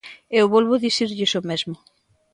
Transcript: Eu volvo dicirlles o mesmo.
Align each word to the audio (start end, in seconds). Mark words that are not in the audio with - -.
Eu 0.39 0.45
volvo 0.53 0.83
dicirlles 0.85 1.31
o 1.39 1.41
mesmo. 1.49 1.75